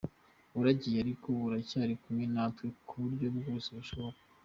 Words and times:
Waragiye 0.55 0.97
ariko 1.03 1.27
uracyari 1.45 1.93
kumwe 2.01 2.25
natwe 2.33 2.63
mu 2.85 2.95
buryo 3.03 3.27
bwose 3.37 3.67
bushoboka. 3.77 4.21